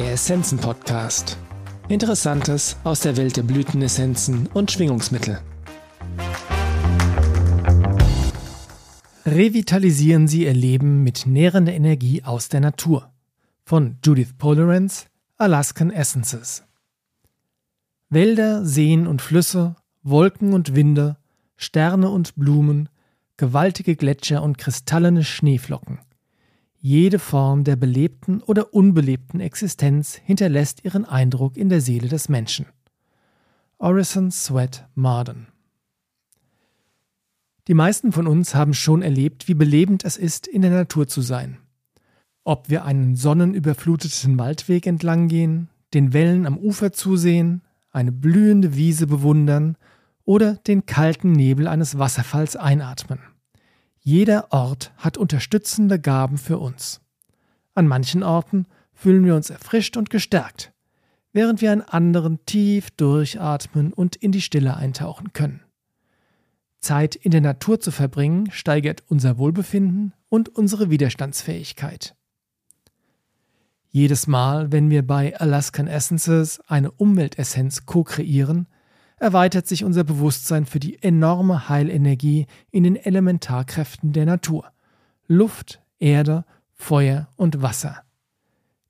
Der 0.00 0.12
Essenzen 0.12 0.56
Podcast. 0.56 1.36
Interessantes 1.88 2.78
aus 2.84 3.00
der 3.00 3.18
Welt 3.18 3.36
der 3.36 3.42
Blütenessenzen 3.42 4.46
und 4.46 4.70
Schwingungsmittel. 4.70 5.42
Revitalisieren 9.26 10.26
Sie 10.26 10.44
Ihr 10.46 10.54
Leben 10.54 11.04
mit 11.04 11.26
nährender 11.26 11.74
Energie 11.74 12.24
aus 12.24 12.48
der 12.48 12.60
Natur. 12.60 13.12
Von 13.66 13.98
Judith 14.02 14.32
Polarance, 14.38 15.04
Alaskan 15.36 15.90
Essences. 15.90 16.64
Wälder, 18.08 18.64
Seen 18.64 19.06
und 19.06 19.20
Flüsse, 19.20 19.76
Wolken 20.02 20.54
und 20.54 20.74
Winde, 20.74 21.18
Sterne 21.56 22.08
und 22.08 22.36
Blumen, 22.36 22.88
gewaltige 23.36 23.96
Gletscher 23.96 24.42
und 24.42 24.56
kristallene 24.56 25.24
Schneeflocken. 25.24 25.98
Jede 26.82 27.18
Form 27.18 27.64
der 27.64 27.76
belebten 27.76 28.40
oder 28.42 28.72
unbelebten 28.72 29.38
Existenz 29.38 30.14
hinterlässt 30.14 30.82
ihren 30.82 31.04
Eindruck 31.04 31.58
in 31.58 31.68
der 31.68 31.82
Seele 31.82 32.08
des 32.08 32.30
Menschen. 32.30 32.64
Orison 33.76 34.30
Sweat 34.30 34.88
Marden 34.94 35.48
Die 37.68 37.74
meisten 37.74 38.12
von 38.12 38.26
uns 38.26 38.54
haben 38.54 38.72
schon 38.72 39.02
erlebt, 39.02 39.46
wie 39.46 39.52
belebend 39.52 40.06
es 40.06 40.16
ist, 40.16 40.46
in 40.46 40.62
der 40.62 40.70
Natur 40.70 41.06
zu 41.06 41.20
sein. 41.20 41.58
Ob 42.44 42.70
wir 42.70 42.86
einen 42.86 43.14
sonnenüberfluteten 43.14 44.38
Waldweg 44.38 44.86
entlang 44.86 45.28
gehen, 45.28 45.68
den 45.92 46.14
Wellen 46.14 46.46
am 46.46 46.56
Ufer 46.56 46.92
zusehen, 46.92 47.60
eine 47.92 48.10
blühende 48.10 48.74
Wiese 48.74 49.06
bewundern 49.06 49.76
oder 50.24 50.54
den 50.54 50.86
kalten 50.86 51.32
Nebel 51.32 51.66
eines 51.68 51.98
Wasserfalls 51.98 52.56
einatmen. 52.56 53.18
Jeder 54.02 54.52
Ort 54.52 54.92
hat 54.96 55.18
unterstützende 55.18 56.00
Gaben 56.00 56.38
für 56.38 56.58
uns. 56.58 57.00
An 57.74 57.86
manchen 57.86 58.22
Orten 58.22 58.66
fühlen 58.94 59.24
wir 59.24 59.36
uns 59.36 59.50
erfrischt 59.50 59.96
und 59.96 60.10
gestärkt, 60.10 60.72
während 61.32 61.60
wir 61.60 61.70
an 61.72 61.82
anderen 61.82 62.44
tief 62.46 62.90
durchatmen 62.92 63.92
und 63.92 64.16
in 64.16 64.32
die 64.32 64.40
Stille 64.40 64.76
eintauchen 64.76 65.32
können. 65.32 65.62
Zeit 66.80 67.14
in 67.14 67.30
der 67.30 67.42
Natur 67.42 67.78
zu 67.78 67.90
verbringen 67.90 68.50
steigert 68.50 69.04
unser 69.08 69.36
Wohlbefinden 69.36 70.14
und 70.30 70.48
unsere 70.48 70.88
Widerstandsfähigkeit. 70.88 72.16
Jedes 73.90 74.26
Mal, 74.26 74.72
wenn 74.72 74.88
wir 74.88 75.06
bei 75.06 75.38
Alaskan 75.38 75.88
Essences 75.88 76.60
eine 76.68 76.90
Umweltessenz 76.90 77.84
co-kreieren, 77.86 78.66
erweitert 79.20 79.68
sich 79.68 79.84
unser 79.84 80.02
Bewusstsein 80.02 80.66
für 80.66 80.80
die 80.80 81.00
enorme 81.02 81.68
Heilenergie 81.68 82.46
in 82.70 82.82
den 82.82 82.96
Elementarkräften 82.96 84.12
der 84.12 84.26
Natur 84.26 84.72
Luft, 85.28 85.80
Erde, 86.00 86.44
Feuer 86.72 87.28
und 87.36 87.62
Wasser. 87.62 88.02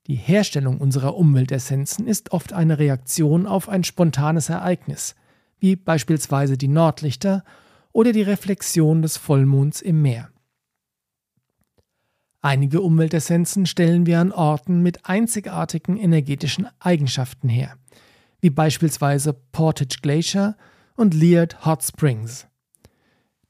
Die 0.06 0.14
Herstellung 0.14 0.78
unserer 0.78 1.16
Umweltessenzen 1.16 2.06
ist 2.06 2.32
oft 2.32 2.52
eine 2.52 2.78
Reaktion 2.78 3.46
auf 3.46 3.68
ein 3.68 3.84
spontanes 3.84 4.48
Ereignis, 4.48 5.16
wie 5.58 5.76
beispielsweise 5.76 6.56
die 6.56 6.68
Nordlichter 6.68 7.44
oder 7.92 8.12
die 8.12 8.22
Reflexion 8.22 9.02
des 9.02 9.16
Vollmonds 9.16 9.82
im 9.82 10.00
Meer. 10.00 10.30
Einige 12.40 12.80
Umweltessenzen 12.80 13.66
stellen 13.66 14.06
wir 14.06 14.20
an 14.20 14.32
Orten 14.32 14.82
mit 14.82 15.06
einzigartigen 15.06 15.98
energetischen 15.98 16.68
Eigenschaften 16.78 17.48
her– 17.48 17.76
wie 18.40 18.50
beispielsweise 18.50 19.32
Portage 19.32 19.98
Glacier 20.02 20.56
und 20.96 21.14
Liard 21.14 21.64
Hot 21.64 21.82
Springs. 21.82 22.46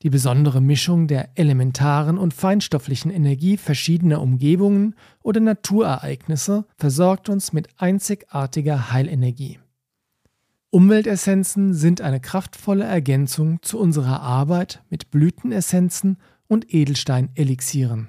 Die 0.02 0.10
besondere 0.10 0.62
Mischung 0.62 1.08
der 1.08 1.28
elementaren 1.34 2.16
und 2.16 2.32
feinstofflichen 2.32 3.10
Energie 3.10 3.58
verschiedener 3.58 4.22
Umgebungen 4.22 4.94
oder 5.22 5.40
Naturereignisse 5.40 6.64
versorgt 6.76 7.28
uns 7.28 7.52
mit 7.52 7.68
einzigartiger 7.76 8.92
Heilenergie. 8.92 9.58
Umweltessenzen 10.70 11.74
sind 11.74 12.00
eine 12.00 12.20
kraftvolle 12.20 12.84
Ergänzung 12.84 13.60
zu 13.60 13.78
unserer 13.78 14.20
Arbeit 14.20 14.82
mit 14.88 15.10
Blütenessenzen 15.10 16.16
und 16.46 16.72
Edelsteinelixieren. 16.72 18.08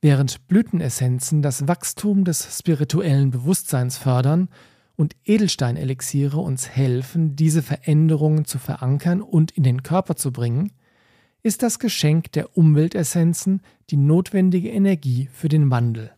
Während 0.00 0.48
Blütenessenzen 0.48 1.40
das 1.40 1.68
Wachstum 1.68 2.24
des 2.24 2.58
spirituellen 2.58 3.30
Bewusstseins 3.30 3.96
fördern, 3.96 4.48
und 5.02 5.16
Edelsteinelixiere 5.24 6.38
uns 6.38 6.68
helfen, 6.68 7.34
diese 7.34 7.60
Veränderungen 7.60 8.44
zu 8.44 8.60
verankern 8.60 9.20
und 9.20 9.50
in 9.50 9.64
den 9.64 9.82
Körper 9.82 10.14
zu 10.14 10.30
bringen, 10.30 10.70
ist 11.42 11.64
das 11.64 11.80
Geschenk 11.80 12.30
der 12.30 12.56
Umweltessenzen 12.56 13.62
die 13.90 13.96
notwendige 13.96 14.70
Energie 14.70 15.28
für 15.32 15.48
den 15.48 15.72
Wandel. 15.72 16.12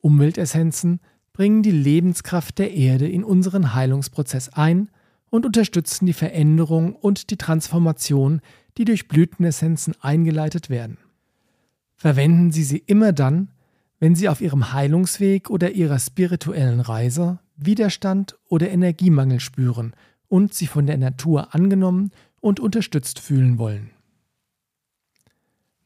Umweltessenzen 0.00 0.98
bringen 1.32 1.62
die 1.62 1.70
Lebenskraft 1.70 2.58
der 2.58 2.74
Erde 2.74 3.08
in 3.08 3.22
unseren 3.22 3.72
Heilungsprozess 3.72 4.48
ein 4.48 4.90
und 5.30 5.46
unterstützen 5.46 6.06
die 6.06 6.12
Veränderung 6.12 6.96
und 6.96 7.30
die 7.30 7.36
Transformation, 7.36 8.40
die 8.78 8.84
durch 8.84 9.06
Blütenessenzen 9.06 9.94
eingeleitet 10.00 10.70
werden. 10.70 10.98
Verwenden 11.94 12.50
Sie 12.50 12.64
sie 12.64 12.78
immer 12.78 13.12
dann, 13.12 13.52
wenn 14.00 14.16
Sie 14.16 14.28
auf 14.28 14.40
Ihrem 14.40 14.72
Heilungsweg 14.72 15.50
oder 15.50 15.70
Ihrer 15.70 16.00
spirituellen 16.00 16.80
Reise 16.80 17.38
Widerstand 17.64 18.38
oder 18.48 18.70
Energiemangel 18.70 19.40
spüren 19.40 19.94
und 20.28 20.54
sich 20.54 20.68
von 20.68 20.86
der 20.86 20.98
Natur 20.98 21.54
angenommen 21.54 22.10
und 22.40 22.60
unterstützt 22.60 23.18
fühlen 23.18 23.58
wollen. 23.58 23.90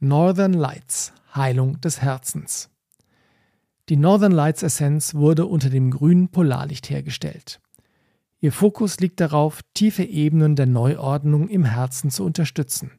Northern 0.01 0.53
Lights 0.53 1.13
Heilung 1.35 1.81
des 1.81 2.01
Herzens. 2.01 2.71
Die 3.89 3.97
Northern 3.97 4.33
Lights 4.33 4.63
Essenz 4.63 5.15
wurde 5.15 5.47
unter 5.47 5.69
dem 5.69 5.91
grünen 5.91 6.29
Polarlicht 6.29 6.89
hergestellt. 6.91 7.61
Ihr 8.41 8.53
Fokus 8.53 9.01
liegt 9.01 9.21
darauf, 9.21 9.61
tiefe 9.75 10.05
Ebenen 10.05 10.55
der 10.55 10.67
Neuordnung 10.67 11.49
im 11.49 11.65
Herzen 11.65 12.11
zu 12.11 12.25
unterstützen. 12.25 12.93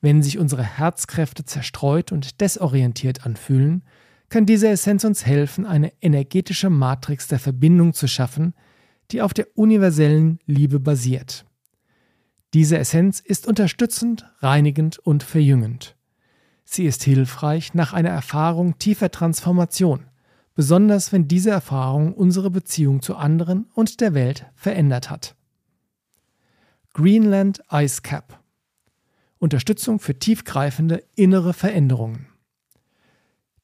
Wenn 0.00 0.22
sich 0.22 0.38
unsere 0.38 0.64
Herzkräfte 0.64 1.44
zerstreut 1.44 2.10
und 2.10 2.40
desorientiert 2.40 3.26
anfühlen, 3.26 3.82
kann 4.30 4.46
diese 4.46 4.68
Essenz 4.68 5.04
uns 5.04 5.26
helfen, 5.26 5.66
eine 5.66 5.92
energetische 6.00 6.70
Matrix 6.70 7.28
der 7.28 7.40
Verbindung 7.40 7.92
zu 7.92 8.06
schaffen, 8.06 8.54
die 9.10 9.22
auf 9.22 9.34
der 9.34 9.48
universellen 9.56 10.38
Liebe 10.46 10.80
basiert. 10.80 11.44
Diese 12.54 12.78
Essenz 12.78 13.20
ist 13.20 13.46
unterstützend, 13.46 14.26
reinigend 14.38 14.98
und 14.98 15.22
verjüngend. 15.22 15.96
Sie 16.64 16.86
ist 16.86 17.02
hilfreich 17.02 17.74
nach 17.74 17.92
einer 17.92 18.10
Erfahrung 18.10 18.78
tiefer 18.78 19.10
Transformation, 19.10 20.06
besonders 20.54 21.12
wenn 21.12 21.26
diese 21.26 21.50
Erfahrung 21.50 22.14
unsere 22.14 22.50
Beziehung 22.50 23.02
zu 23.02 23.16
anderen 23.16 23.68
und 23.74 24.00
der 24.00 24.14
Welt 24.14 24.46
verändert 24.54 25.10
hat. 25.10 25.34
Greenland 26.92 27.62
Ice 27.72 28.02
Cap 28.02 28.40
Unterstützung 29.38 30.00
für 30.00 30.18
tiefgreifende 30.18 31.02
innere 31.16 31.54
Veränderungen. 31.54 32.29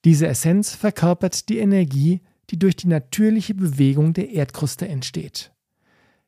Diese 0.07 0.29
Essenz 0.29 0.73
verkörpert 0.73 1.49
die 1.49 1.59
Energie, 1.59 2.21
die 2.51 2.61
durch 2.61 2.77
die 2.77 2.87
natürliche 2.87 3.57
Bewegung 3.57 4.13
der 4.13 4.31
Erdkruste 4.31 4.87
entsteht. 4.87 5.51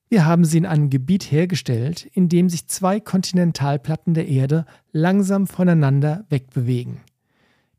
Wir 0.08 0.26
haben 0.26 0.44
sie 0.44 0.58
in 0.58 0.66
einem 0.66 0.90
Gebiet 0.90 1.30
hergestellt, 1.30 2.04
in 2.12 2.28
dem 2.28 2.48
sich 2.48 2.66
zwei 2.66 2.98
Kontinentalplatten 2.98 4.14
der 4.14 4.26
Erde 4.26 4.66
langsam 4.90 5.46
voneinander 5.46 6.24
wegbewegen. 6.28 7.02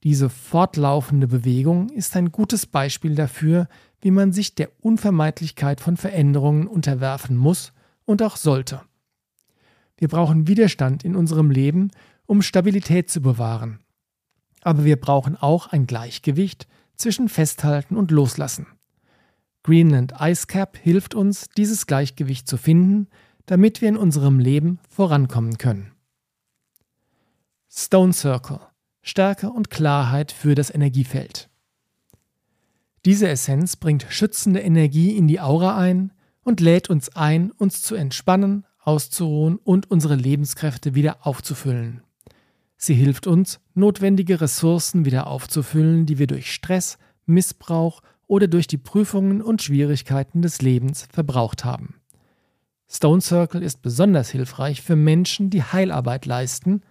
Diese 0.04 0.30
fortlaufende 0.30 1.28
Bewegung 1.28 1.90
ist 1.90 2.16
ein 2.16 2.32
gutes 2.32 2.66
Beispiel 2.66 3.16
dafür, 3.16 3.68
wie 4.00 4.12
man 4.12 4.32
sich 4.32 4.56
der 4.56 4.70
Unvermeidlichkeit 4.80 5.82
von 5.82 5.98
Veränderungen 5.98 6.68
unterwerfen 6.68 7.36
muss 7.36 7.74
und 8.06 8.24
auch 8.24 8.38
sollte. 8.38 8.84
Wir 9.98 10.08
brauchen 10.08 10.48
Widerstand 10.48 11.04
in 11.04 11.18
unserem 11.18 11.52
Leben, 11.52 11.92
um 12.26 12.42
Stabilität 12.42 13.10
zu 13.10 13.22
bewahren, 13.22 13.80
aber 14.62 14.86
wir 14.86 15.00
brauchen 15.00 15.36
auch 15.36 15.68
ein 15.68 15.88
Gleichgewicht 15.88 16.68
zwischen 16.96 17.30
Festhalten 17.30 17.96
und 17.96 18.12
Loslassen. 18.12 18.68
Greenland 19.64 20.14
Ice 20.20 20.48
Cap 20.48 20.78
hilft 20.78 21.16
uns, 21.16 21.50
dieses 21.50 21.86
Gleichgewicht 21.88 22.48
zu 22.48 22.58
finden, 22.58 23.08
damit 23.46 23.82
wir 23.82 23.90
in 23.90 23.98
unserem 23.98 24.40
Leben 24.40 24.80
vorankommen 24.90 25.58
können. 25.58 25.92
Stone 27.70 28.14
Circle 28.14 28.60
Stärke 29.02 29.50
und 29.50 29.70
Klarheit 29.70 30.32
für 30.32 30.56
das 30.56 30.74
Energiefeld. 30.74 31.50
Diese 33.06 33.30
Essenz 33.30 33.76
bringt 33.76 34.06
schützende 34.10 34.60
Energie 34.60 35.16
in 35.16 35.28
die 35.28 35.40
Aura 35.40 35.78
ein 35.78 36.12
und 36.44 36.60
lädt 36.60 36.90
uns 36.90 37.16
ein, 37.16 37.52
uns 37.52 37.82
zu 37.82 37.96
entspannen, 37.96 38.66
auszuruhen 38.80 39.58
und 39.58 39.90
unsere 39.90 40.16
Lebenskräfte 40.16 40.96
wieder 40.96 41.26
aufzufüllen. 41.26 42.04
Sie 42.82 42.94
hilft 42.94 43.28
uns, 43.28 43.60
notwendige 43.76 44.40
Ressourcen 44.40 45.04
wieder 45.04 45.28
aufzufüllen, 45.28 46.06
die 46.06 46.18
wir 46.18 46.28
durch 46.28 46.50
Stress, 46.54 46.98
Missbrauch 47.26 48.02
oder 48.26 48.48
durch 48.48 48.68
die 48.68 48.78
Prüfungen 48.78 49.42
und 49.42 49.62
Schwierigkeiten 49.62 50.42
des 50.42 50.62
Lebens 50.62 51.06
verbraucht 51.12 51.66
haben. 51.66 51.96
Stone 52.88 53.20
Circle 53.20 53.62
ist 53.62 53.82
besonders 53.82 54.30
hilfreich 54.30 54.82
für 54.82 54.96
Menschen, 54.96 55.50
die 55.50 55.62
Heilarbeit 55.62 56.26
leisten, 56.26 56.82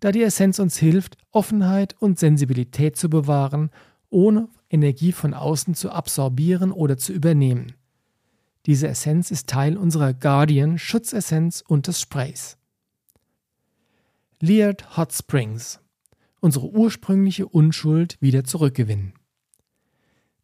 da 0.00 0.12
die 0.12 0.22
Essenz 0.22 0.58
uns 0.58 0.76
hilft, 0.76 1.16
Offenheit 1.32 1.96
und 1.98 2.18
Sensibilität 2.18 2.96
zu 2.96 3.08
bewahren, 3.08 3.70
ohne 4.10 4.50
Energie 4.68 5.12
von 5.12 5.32
außen 5.32 5.74
zu 5.74 5.90
absorbieren 5.90 6.72
oder 6.72 6.98
zu 6.98 7.14
übernehmen. 7.14 7.72
Diese 8.66 8.86
Essenz 8.86 9.30
ist 9.30 9.48
Teil 9.48 9.78
unserer 9.78 10.12
Guardian 10.12 10.76
Schutzessenz 10.76 11.64
und 11.66 11.86
des 11.86 12.02
Sprays. 12.02 12.57
Leard 14.40 14.96
Hot 14.96 15.12
Springs. 15.12 15.80
Unsere 16.38 16.70
ursprüngliche 16.70 17.48
Unschuld 17.48 18.16
wieder 18.20 18.44
zurückgewinnen. 18.44 19.14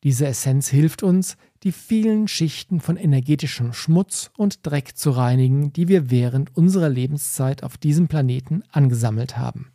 Diese 0.02 0.26
Essenz 0.26 0.67
hilft 0.69 1.05
uns, 1.05 1.37
die 1.62 1.70
vielen 1.70 2.26
Schichten 2.26 2.81
von 2.81 2.96
energetischem 2.96 3.73
Schmutz 3.73 4.32
und 4.37 4.67
Dreck 4.67 4.96
zu 4.96 5.12
reinigen, 5.12 5.73
die 5.73 5.87
wir 5.87 6.11
während 6.11 6.56
unserer 6.56 6.88
Lebenszeit 6.88 7.62
auf 7.62 7.79
diesem 7.79 8.08
Planeten 8.08 8.64
angesammelt 8.73 9.37
haben. 9.38 9.70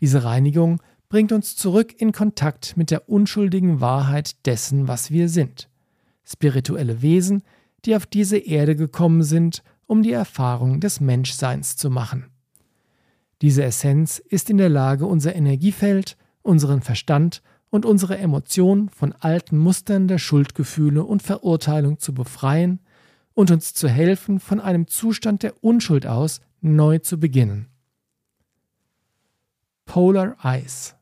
Diese 0.00 0.24
Reinigung 0.24 0.82
bringt 1.08 1.30
uns 1.30 1.54
zurück 1.54 1.94
in 1.96 2.10
Kontakt 2.10 2.76
mit 2.76 2.90
der 2.90 3.08
unschuldigen 3.08 3.80
Wahrheit 3.80 4.44
dessen, 4.46 4.88
was 4.88 5.12
wir 5.12 5.28
sind. 5.28 5.68
Spirituelle 6.24 7.02
Wesen, 7.02 7.44
die 7.84 7.94
auf 7.94 8.04
diese 8.04 8.38
Erde 8.38 8.74
gekommen 8.74 9.22
sind, 9.22 9.62
um 9.86 10.02
die 10.02 10.12
Erfahrung 10.12 10.80
des 10.80 10.98
Menschseins 10.98 11.76
zu 11.76 11.88
machen. 11.88 12.32
Diese 13.42 13.64
Essenz 13.64 14.18
ist 14.18 14.48
in 14.48 14.56
der 14.56 14.70
Lage, 14.70 15.06
unser 15.06 15.34
Energiefeld, 15.34 16.16
unseren 16.42 16.80
Verstand 16.80 17.42
und 17.68 17.84
unsere 17.84 18.16
Emotionen 18.16 18.88
von 18.88 19.12
alten 19.12 19.58
Mustern 19.58 20.08
der 20.08 20.18
Schuldgefühle 20.18 21.04
und 21.04 21.22
Verurteilung 21.22 21.98
zu 21.98 22.14
befreien 22.14 22.80
und 23.34 23.50
uns 23.50 23.74
zu 23.74 23.88
helfen, 23.88 24.40
von 24.40 24.60
einem 24.60 24.86
Zustand 24.86 25.42
der 25.42 25.62
Unschuld 25.62 26.06
aus 26.06 26.40
neu 26.62 26.98
zu 26.98 27.20
beginnen. 27.20 27.68
Polar 29.84 30.36
Ice. 30.42 30.94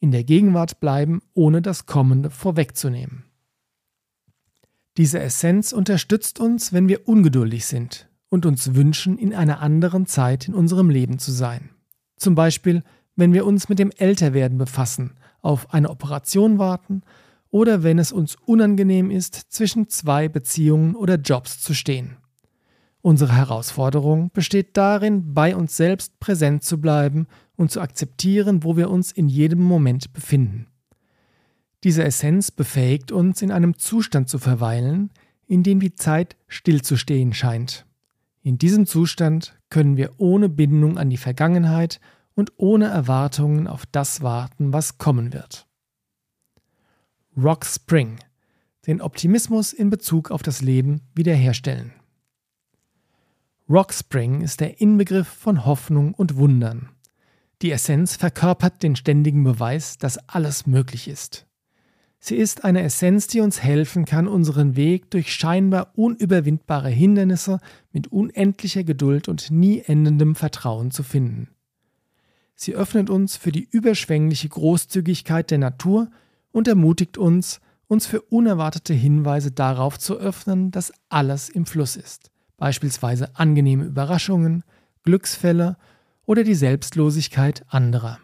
In 0.00 0.12
der 0.12 0.24
Gegenwart 0.24 0.80
bleiben, 0.80 1.22
ohne 1.34 1.62
das 1.62 1.86
Kommende 1.86 2.30
vorwegzunehmen. 2.30 3.24
Diese 4.96 5.20
Essenz 5.20 5.72
unterstützt 5.72 6.40
uns, 6.40 6.72
wenn 6.72 6.88
wir 6.88 7.08
ungeduldig 7.08 7.64
sind 7.64 8.09
und 8.30 8.46
uns 8.46 8.74
wünschen, 8.74 9.18
in 9.18 9.34
einer 9.34 9.60
anderen 9.60 10.06
Zeit 10.06 10.48
in 10.48 10.54
unserem 10.54 10.88
Leben 10.88 11.18
zu 11.18 11.32
sein. 11.32 11.70
Zum 12.16 12.34
Beispiel, 12.34 12.82
wenn 13.16 13.34
wir 13.34 13.44
uns 13.44 13.68
mit 13.68 13.78
dem 13.78 13.90
Älterwerden 13.90 14.56
befassen 14.56 15.18
auf 15.42 15.74
eine 15.74 15.90
Operation 15.90 16.58
warten 16.58 17.02
oder 17.50 17.82
wenn 17.82 17.98
es 17.98 18.12
uns 18.12 18.36
unangenehm 18.46 19.10
ist, 19.10 19.34
zwischen 19.34 19.88
zwei 19.88 20.28
Beziehungen 20.28 20.94
oder 20.94 21.16
Jobs 21.16 21.60
zu 21.60 21.74
stehen. 21.74 22.16
Unsere 23.02 23.34
Herausforderung 23.34 24.30
besteht 24.32 24.76
darin, 24.76 25.34
bei 25.34 25.56
uns 25.56 25.76
selbst 25.76 26.20
präsent 26.20 26.62
zu 26.62 26.80
bleiben 26.80 27.26
und 27.56 27.70
zu 27.70 27.80
akzeptieren, 27.80 28.62
wo 28.62 28.76
wir 28.76 28.90
uns 28.90 29.10
in 29.10 29.28
jedem 29.28 29.62
Moment 29.62 30.12
befinden. 30.12 30.66
Diese 31.82 32.04
Essenz 32.04 32.50
befähigt 32.50 33.10
uns, 33.10 33.40
in 33.40 33.50
einem 33.50 33.78
Zustand 33.78 34.28
zu 34.28 34.38
verweilen, 34.38 35.10
in 35.46 35.62
dem 35.62 35.80
die 35.80 35.94
Zeit 35.94 36.36
stillzustehen 36.46 37.32
scheint. 37.32 37.86
In 38.42 38.56
diesem 38.56 38.86
Zustand 38.86 39.58
können 39.68 39.96
wir 39.96 40.14
ohne 40.18 40.48
Bindung 40.48 40.96
an 40.98 41.10
die 41.10 41.18
Vergangenheit 41.18 42.00
und 42.34 42.52
ohne 42.56 42.86
Erwartungen 42.86 43.66
auf 43.66 43.84
das 43.86 44.22
warten, 44.22 44.72
was 44.72 44.96
kommen 44.96 45.32
wird. 45.32 45.66
Rock 47.36 47.66
Spring. 47.66 48.18
Den 48.86 49.02
Optimismus 49.02 49.72
in 49.74 49.90
Bezug 49.90 50.30
auf 50.30 50.42
das 50.42 50.62
Leben 50.62 51.02
wiederherstellen. 51.14 51.92
Rock 53.68 53.92
Spring 53.92 54.40
ist 54.40 54.60
der 54.60 54.80
Inbegriff 54.80 55.28
von 55.28 55.64
Hoffnung 55.66 56.14
und 56.14 56.36
Wundern. 56.36 56.88
Die 57.62 57.70
Essenz 57.70 58.16
verkörpert 58.16 58.82
den 58.82 58.96
ständigen 58.96 59.44
Beweis, 59.44 59.98
dass 59.98 60.16
alles 60.28 60.66
möglich 60.66 61.08
ist. 61.08 61.46
Sie 62.22 62.36
ist 62.36 62.64
eine 62.64 62.82
Essenz, 62.82 63.28
die 63.28 63.40
uns 63.40 63.62
helfen 63.62 64.04
kann, 64.04 64.28
unseren 64.28 64.76
Weg 64.76 65.10
durch 65.10 65.34
scheinbar 65.34 65.92
unüberwindbare 65.96 66.90
Hindernisse 66.90 67.60
mit 67.92 68.08
unendlicher 68.08 68.84
Geduld 68.84 69.26
und 69.26 69.50
nie 69.50 69.80
endendem 69.80 70.34
Vertrauen 70.34 70.90
zu 70.90 71.02
finden. 71.02 71.48
Sie 72.54 72.74
öffnet 72.74 73.08
uns 73.08 73.38
für 73.38 73.52
die 73.52 73.66
überschwängliche 73.70 74.50
Großzügigkeit 74.50 75.50
der 75.50 75.56
Natur 75.56 76.10
und 76.52 76.68
ermutigt 76.68 77.16
uns, 77.16 77.58
uns 77.86 78.04
für 78.04 78.20
unerwartete 78.20 78.92
Hinweise 78.92 79.50
darauf 79.50 79.98
zu 79.98 80.18
öffnen, 80.18 80.70
dass 80.70 80.92
alles 81.08 81.48
im 81.48 81.64
Fluss 81.64 81.96
ist, 81.96 82.30
beispielsweise 82.58 83.34
angenehme 83.34 83.84
Überraschungen, 83.84 84.62
Glücksfälle 85.04 85.78
oder 86.26 86.44
die 86.44 86.54
Selbstlosigkeit 86.54 87.64
anderer. 87.68 88.18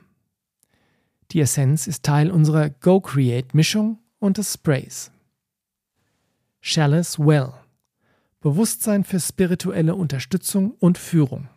Die 1.33 1.41
Essenz 1.41 1.87
ist 1.87 2.05
Teil 2.05 2.31
unserer 2.31 2.71
Go 2.71 3.01
Create 3.01 3.55
Mischung 3.55 3.99
und 4.19 4.39
des 4.39 4.55
Sprays. 4.55 5.11
Chalice 6.61 7.19
Well 7.19 7.53
Bewusstsein 8.41 9.03
für 9.03 9.19
spirituelle 9.19 9.97
Unterstützung 9.97 10.73
und 10.79 10.99
Führung. 10.99 11.49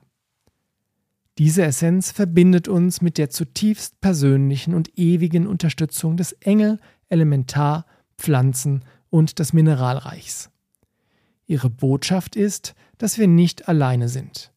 Diese 1.38 1.64
Essenz 1.64 2.12
verbindet 2.12 2.68
uns 2.68 3.02
mit 3.02 3.18
der 3.18 3.30
zutiefst 3.30 4.02
persönlichen 4.02 4.74
und 4.74 4.98
ewigen 4.98 5.46
Unterstützung 5.46 6.18
des 6.18 6.34
Engel, 6.34 6.80
Elementar, 7.08 7.86
Pflanzen 8.18 8.84
und 9.10 9.40
des 9.40 9.54
Mineralreichs. 9.54 10.50
Ihre 11.46 11.70
Botschaft 11.70 12.36
ist, 12.36 12.76
dass 12.98 13.18
wir 13.18 13.28
nicht 13.28 13.68
alleine 13.68 14.10
sind. 14.10 14.52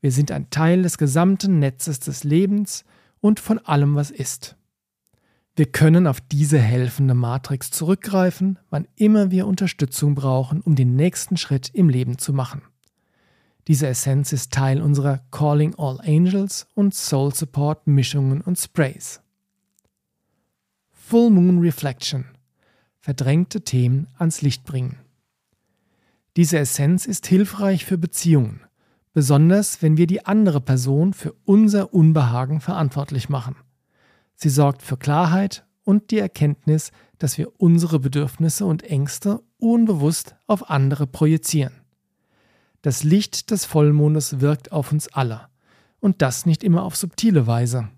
Wir 0.00 0.12
sind 0.12 0.30
ein 0.30 0.50
Teil 0.50 0.82
des 0.82 0.98
gesamten 0.98 1.58
Netzes 1.58 2.00
des 2.00 2.24
Lebens 2.24 2.84
und 3.20 3.40
von 3.40 3.58
allem, 3.58 3.94
was 3.94 4.10
ist. 4.10 4.56
Wir 5.56 5.66
können 5.66 6.06
auf 6.06 6.20
diese 6.20 6.58
helfende 6.58 7.14
Matrix 7.14 7.70
zurückgreifen, 7.70 8.58
wann 8.70 8.86
immer 8.96 9.30
wir 9.30 9.46
Unterstützung 9.46 10.14
brauchen, 10.14 10.60
um 10.60 10.74
den 10.74 10.96
nächsten 10.96 11.36
Schritt 11.36 11.68
im 11.74 11.88
Leben 11.88 12.18
zu 12.18 12.32
machen. 12.32 12.62
Diese 13.66 13.86
Essenz 13.86 14.32
ist 14.32 14.52
Teil 14.52 14.80
unserer 14.80 15.18
Calling 15.30 15.74
All 15.76 16.00
Angels 16.00 16.66
und 16.74 16.94
Soul 16.94 17.34
Support 17.34 17.86
Mischungen 17.86 18.40
und 18.40 18.58
Sprays. 18.58 19.20
Full 20.90 21.30
Moon 21.30 21.58
Reflection. 21.58 22.24
Verdrängte 22.98 23.62
Themen 23.62 24.08
ans 24.18 24.42
Licht 24.42 24.64
bringen. 24.64 24.98
Diese 26.36 26.58
Essenz 26.58 27.06
ist 27.06 27.26
hilfreich 27.26 27.84
für 27.84 27.98
Beziehungen, 27.98 28.60
besonders 29.12 29.82
wenn 29.82 29.96
wir 29.96 30.06
die 30.06 30.24
andere 30.26 30.60
Person 30.60 31.12
für 31.12 31.34
unser 31.44 31.92
Unbehagen 31.92 32.60
verantwortlich 32.60 33.28
machen. 33.28 33.56
Sie 34.34 34.48
sorgt 34.48 34.82
für 34.82 34.96
Klarheit 34.96 35.64
und 35.82 36.10
die 36.10 36.18
Erkenntnis, 36.18 36.92
dass 37.18 37.36
wir 37.36 37.60
unsere 37.60 37.98
Bedürfnisse 37.98 38.64
und 38.64 38.82
Ängste 38.82 39.42
unbewusst 39.58 40.36
auf 40.46 40.70
andere 40.70 41.06
projizieren. 41.06 41.74
Das 42.82 43.04
Licht 43.04 43.50
des 43.50 43.66
Vollmondes 43.66 44.40
wirkt 44.40 44.72
auf 44.72 44.92
uns 44.92 45.08
alle, 45.08 45.48
und 46.00 46.22
das 46.22 46.46
nicht 46.46 46.64
immer 46.64 46.82
auf 46.82 46.96
subtile 46.96 47.46
Weise. 47.46 47.90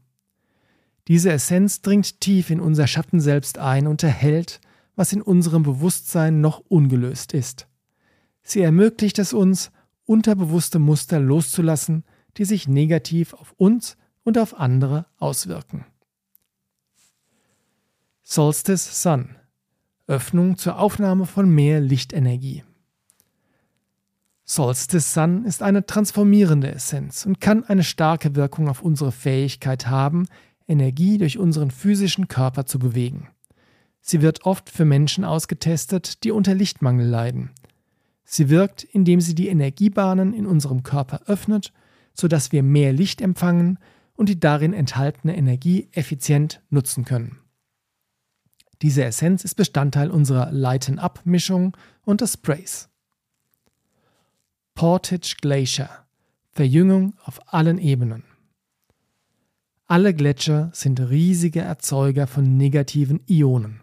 Diese 1.08 1.32
Essenz 1.32 1.82
dringt 1.82 2.20
tief 2.20 2.50
in 2.50 2.60
unser 2.60 2.86
Schatten 2.86 3.20
selbst 3.20 3.58
ein 3.58 3.86
und 3.86 4.02
erhält, 4.02 4.60
was 4.96 5.12
in 5.12 5.22
unserem 5.22 5.62
Bewusstsein 5.62 6.40
noch 6.40 6.58
ungelöst 6.68 7.32
ist. 7.32 7.68
Sie 8.42 8.60
ermöglicht 8.60 9.18
es 9.18 9.32
uns, 9.32 9.70
unterbewusste 10.04 10.78
Muster 10.78 11.20
loszulassen, 11.20 12.04
die 12.36 12.44
sich 12.44 12.68
negativ 12.68 13.34
auf 13.34 13.52
uns 13.56 13.96
und 14.24 14.38
auf 14.38 14.58
andere 14.58 15.06
auswirken. 15.18 15.84
Solstice 18.22 19.02
Sun 19.02 19.36
Öffnung 20.06 20.56
zur 20.56 20.78
Aufnahme 20.78 21.26
von 21.26 21.48
mehr 21.48 21.80
Lichtenergie. 21.80 22.64
Solstice 24.44 25.14
Sun 25.14 25.44
ist 25.44 25.62
eine 25.62 25.86
transformierende 25.86 26.70
Essenz 26.72 27.24
und 27.24 27.40
kann 27.40 27.64
eine 27.64 27.84
starke 27.84 28.34
Wirkung 28.34 28.68
auf 28.68 28.82
unsere 28.82 29.12
Fähigkeit 29.12 29.86
haben, 29.86 30.26
Energie 30.66 31.18
durch 31.18 31.38
unseren 31.38 31.70
physischen 31.70 32.28
Körper 32.28 32.66
zu 32.66 32.78
bewegen. 32.78 33.28
Sie 34.00 34.20
wird 34.20 34.44
oft 34.44 34.68
für 34.68 34.84
Menschen 34.84 35.24
ausgetestet, 35.24 36.24
die 36.24 36.32
unter 36.32 36.54
Lichtmangel 36.54 37.06
leiden. 37.06 37.50
Sie 38.34 38.48
wirkt, 38.48 38.82
indem 38.82 39.20
sie 39.20 39.34
die 39.34 39.48
Energiebahnen 39.48 40.32
in 40.32 40.46
unserem 40.46 40.82
Körper 40.82 41.20
öffnet, 41.26 41.70
sodass 42.14 42.50
wir 42.50 42.62
mehr 42.62 42.94
Licht 42.94 43.20
empfangen 43.20 43.78
und 44.14 44.30
die 44.30 44.40
darin 44.40 44.72
enthaltene 44.72 45.36
Energie 45.36 45.90
effizient 45.92 46.62
nutzen 46.70 47.04
können. 47.04 47.40
Diese 48.80 49.04
Essenz 49.04 49.44
ist 49.44 49.56
Bestandteil 49.56 50.10
unserer 50.10 50.50
Lighten-Up-Mischung 50.50 51.76
und 52.06 52.22
des 52.22 52.32
Sprays. 52.32 52.88
Portage 54.74 55.36
Glacier 55.42 55.90
Verjüngung 56.52 57.12
auf 57.24 57.52
allen 57.52 57.76
Ebenen. 57.76 58.24
Alle 59.86 60.14
Gletscher 60.14 60.70
sind 60.72 61.00
riesige 61.00 61.60
Erzeuger 61.60 62.26
von 62.26 62.56
negativen 62.56 63.20
Ionen. 63.28 63.82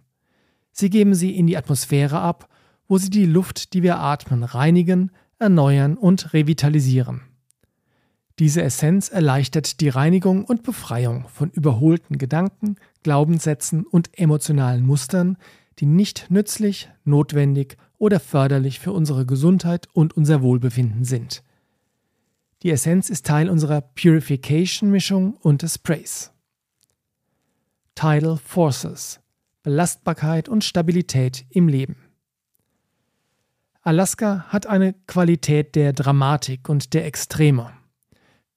Sie 0.71 0.89
geben 0.89 1.13
sie 1.13 1.35
in 1.37 1.45
die 1.45 1.57
Atmosphäre 1.57 2.19
ab, 2.19 2.48
wo 2.89 2.97
sie 2.97 3.09
die 3.09 3.25
Luft, 3.25 3.73
die 3.73 3.83
wir 3.83 3.99
atmen, 3.99 4.43
reinigen, 4.43 5.11
erneuern 5.37 5.95
und 5.95 6.33
revitalisieren. 6.33 7.21
Diese 8.39 8.61
Essenz 8.61 9.09
erleichtert 9.09 9.79
die 9.79 9.89
Reinigung 9.89 10.43
und 10.43 10.63
Befreiung 10.63 11.27
von 11.27 11.49
überholten 11.51 12.17
Gedanken, 12.17 12.75
Glaubenssätzen 13.03 13.85
und 13.85 14.17
emotionalen 14.17 14.85
Mustern, 14.85 15.37
die 15.79 15.85
nicht 15.85 16.27
nützlich, 16.29 16.89
notwendig 17.05 17.77
oder 17.97 18.19
förderlich 18.19 18.79
für 18.79 18.91
unsere 18.91 19.25
Gesundheit 19.25 19.87
und 19.93 20.17
unser 20.17 20.41
Wohlbefinden 20.41 21.05
sind. 21.05 21.43
Die 22.63 22.71
Essenz 22.71 23.09
ist 23.09 23.25
Teil 23.25 23.49
unserer 23.49 23.81
Purification-Mischung 23.81 25.35
und 25.35 25.61
des 25.61 25.75
Sprays. 25.75 26.31
Tidal 27.95 28.37
Forces 28.37 29.19
Belastbarkeit 29.63 30.47
und 30.47 30.63
Stabilität 30.63 31.45
im 31.49 31.67
Leben. 31.67 32.08
Alaska 33.89 34.45
hat 34.49 34.67
eine 34.67 34.93
Qualität 35.07 35.73
der 35.73 35.93
Dramatik 35.93 36.69
und 36.69 36.93
der 36.93 37.07
Extreme. 37.07 37.71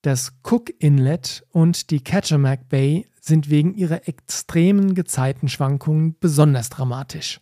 Das 0.02 0.34
Cook 0.42 0.70
Inlet 0.78 1.46
und 1.52 1.90
die 1.90 2.04
Kachemak 2.04 2.68
Bay 2.68 3.06
sind 3.18 3.48
wegen 3.48 3.72
ihrer 3.72 4.06
extremen 4.06 4.94
Gezeitenschwankungen 4.94 6.16
besonders 6.20 6.68
dramatisch. 6.68 7.40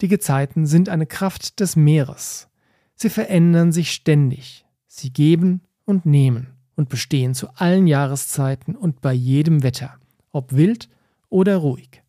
Die 0.00 0.08
Gezeiten 0.08 0.64
sind 0.64 0.88
eine 0.88 1.04
Kraft 1.04 1.60
des 1.60 1.76
Meeres. 1.76 2.48
Sie 2.94 3.10
verändern 3.10 3.72
sich 3.72 3.92
ständig. 3.92 4.64
Sie 4.86 5.12
geben 5.12 5.60
und 5.84 6.06
nehmen 6.06 6.54
und 6.76 6.88
bestehen 6.88 7.34
zu 7.34 7.50
allen 7.56 7.86
Jahreszeiten 7.86 8.74
und 8.74 9.02
bei 9.02 9.12
jedem 9.12 9.62
Wetter, 9.62 9.98
ob 10.32 10.54
wild 10.54 10.88
oder 11.28 11.58
ruhig. 11.58 12.02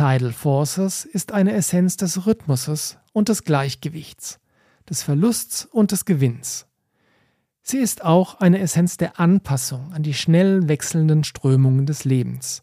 Tidal 0.00 0.32
Forces 0.32 1.04
ist 1.04 1.32
eine 1.32 1.52
Essenz 1.52 1.98
des 1.98 2.24
Rhythmuses 2.24 2.96
und 3.12 3.28
des 3.28 3.44
Gleichgewichts, 3.44 4.40
des 4.88 5.02
Verlusts 5.02 5.66
und 5.66 5.92
des 5.92 6.06
Gewinns. 6.06 6.66
Sie 7.60 7.76
ist 7.76 8.02
auch 8.02 8.40
eine 8.40 8.60
Essenz 8.60 8.96
der 8.96 9.20
Anpassung 9.20 9.92
an 9.92 10.02
die 10.02 10.14
schnell 10.14 10.68
wechselnden 10.68 11.22
Strömungen 11.22 11.84
des 11.84 12.06
Lebens. 12.06 12.62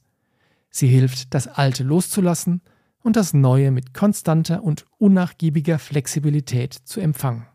Sie 0.72 0.88
hilft, 0.88 1.36
das 1.36 1.48
Alte 1.48 1.84
loszulassen 1.84 2.64
und 3.04 3.16
das 3.16 3.36
Neue 3.36 3.70
mit 3.70 3.94
konstanter 3.94 4.64
und 4.64 4.88
unnachgiebiger 4.98 5.78
Flexibilität 5.78 6.74
zu 6.74 7.02
empfangen. 7.02 7.46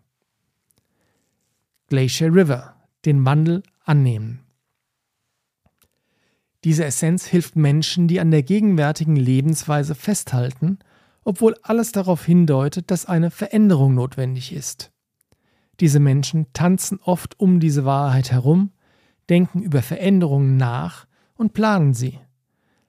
Glacier 1.88 2.32
River, 2.32 2.76
den 3.04 3.24
Wandel 3.24 3.64
annehmen. 3.84 4.44
Diese 6.64 6.84
Essenz 6.84 7.26
hilft 7.26 7.56
Menschen, 7.56 8.06
die 8.06 8.20
an 8.20 8.30
der 8.30 8.42
gegenwärtigen 8.42 9.16
Lebensweise 9.16 9.94
festhalten, 9.94 10.78
obwohl 11.24 11.56
alles 11.62 11.92
darauf 11.92 12.24
hindeutet, 12.24 12.90
dass 12.90 13.06
eine 13.06 13.30
Veränderung 13.30 13.94
notwendig 13.94 14.52
ist. 14.52 14.92
Diese 15.80 15.98
Menschen 15.98 16.46
tanzen 16.52 17.00
oft 17.02 17.38
um 17.40 17.58
diese 17.58 17.84
Wahrheit 17.84 18.30
herum, 18.30 18.70
denken 19.28 19.62
über 19.62 19.82
Veränderungen 19.82 20.56
nach 20.56 21.06
und 21.34 21.52
planen 21.52 21.94
sie. 21.94 22.18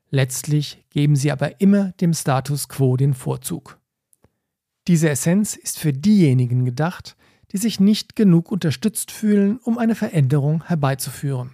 Letztlich 0.10 0.86
geben 0.92 1.16
sie 1.16 1.32
aber 1.32 1.60
immer 1.60 1.94
dem 1.94 2.14
Status 2.14 2.70
quo 2.70 2.98
den 2.98 3.16
Vorzug. 3.16 3.80
Diese 4.88 5.10
Essenz 5.10 5.56
ist 5.56 5.80
für 5.80 5.94
diejenigen 5.94 6.66
gedacht, 6.66 7.16
die 7.52 7.58
sich 7.58 7.80
nicht 7.80 8.16
genug 8.16 8.52
unterstützt 8.52 9.12
fühlen, 9.12 9.58
um 9.58 9.78
eine 9.78 9.96
Veränderung 9.96 10.64
herbeizuführen. 10.66 11.52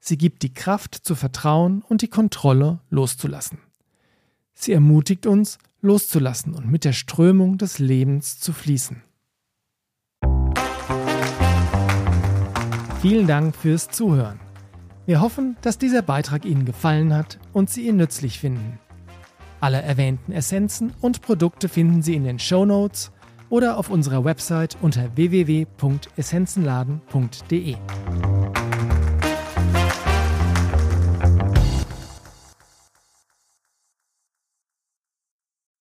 Sie 0.00 0.16
gibt 0.16 0.42
die 0.42 0.54
Kraft 0.54 0.94
zu 0.94 1.14
vertrauen 1.14 1.82
und 1.82 2.02
die 2.02 2.08
Kontrolle 2.08 2.80
loszulassen. 2.90 3.58
Sie 4.54 4.72
ermutigt 4.72 5.26
uns, 5.26 5.58
loszulassen 5.80 6.54
und 6.54 6.70
mit 6.70 6.84
der 6.84 6.92
Strömung 6.92 7.58
des 7.58 7.78
Lebens 7.78 8.40
zu 8.40 8.52
fließen. 8.52 9.02
Vielen 13.00 13.28
Dank 13.28 13.54
fürs 13.54 13.88
Zuhören. 13.88 14.40
Wir 15.06 15.20
hoffen, 15.20 15.56
dass 15.62 15.78
dieser 15.78 16.02
Beitrag 16.02 16.44
Ihnen 16.44 16.64
gefallen 16.64 17.14
hat 17.14 17.38
und 17.52 17.70
Sie 17.70 17.86
ihn 17.86 17.96
nützlich 17.96 18.40
finden. 18.40 18.80
Alle 19.60 19.80
erwähnten 19.80 20.32
Essenzen 20.32 20.92
und 21.00 21.22
Produkte 21.22 21.68
finden 21.68 22.02
Sie 22.02 22.14
in 22.14 22.24
den 22.24 22.40
Show 22.40 22.64
Notes 22.64 23.12
oder 23.50 23.78
auf 23.78 23.90
unserer 23.90 24.24
Website 24.24 24.76
unter 24.80 25.14
www.essenzenladen.de. 25.16 27.76